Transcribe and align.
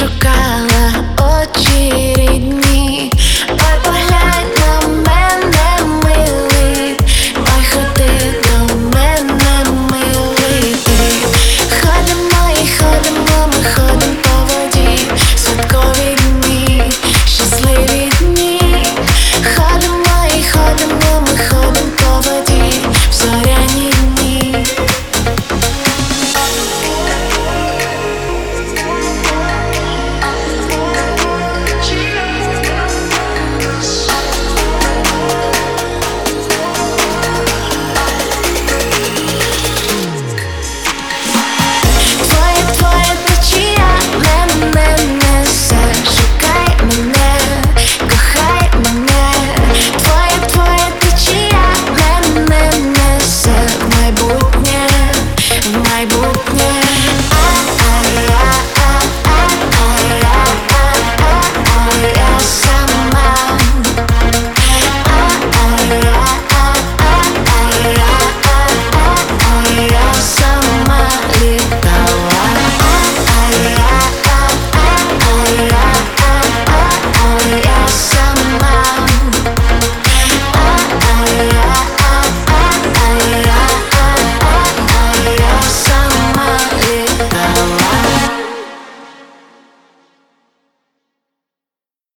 machucar. 0.00 0.67
майбутнє. 56.07 56.66